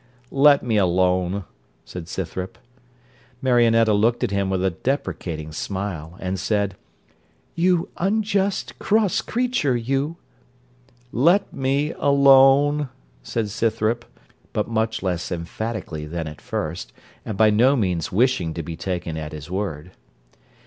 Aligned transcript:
'Let 0.31 0.63
me 0.63 0.77
alone,' 0.77 1.43
said 1.85 2.07
Scythrop. 2.07 2.57
Marionetta 3.39 3.93
looked 3.93 4.23
at 4.23 4.31
him 4.31 4.49
with 4.49 4.65
a 4.65 4.71
deprecating 4.71 5.51
smile, 5.51 6.15
and 6.19 6.39
said, 6.39 6.75
'You 7.53 7.87
unjust, 7.97 8.79
cross 8.79 9.21
creature, 9.21 9.77
you.' 9.77 10.17
'Let 11.11 11.53
me 11.53 11.91
alone,' 11.99 12.89
said 13.21 13.51
Scythrop, 13.51 14.03
but 14.53 14.67
much 14.67 15.03
less 15.03 15.31
emphatically 15.31 16.07
than 16.07 16.25
at 16.27 16.41
first, 16.41 16.91
and 17.23 17.37
by 17.37 17.51
no 17.51 17.75
means 17.75 18.11
wishing 18.11 18.55
to 18.55 18.63
be 18.63 18.75
taken 18.75 19.17
at 19.17 19.33
his 19.33 19.51
word. 19.51 19.91